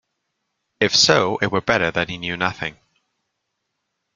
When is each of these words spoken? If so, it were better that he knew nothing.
If 0.79 0.95
so, 0.95 1.37
it 1.43 1.51
were 1.51 1.61
better 1.61 1.91
that 1.91 2.09
he 2.09 2.17
knew 2.17 2.35
nothing. 2.35 2.79